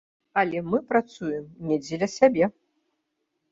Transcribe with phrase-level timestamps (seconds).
[0.41, 2.51] Але мы працуем не дзеля сябе.